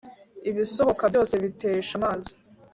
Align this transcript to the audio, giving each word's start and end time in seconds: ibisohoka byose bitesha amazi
ibisohoka 0.49 1.03
byose 1.11 1.33
bitesha 1.43 1.91
amazi 1.99 2.31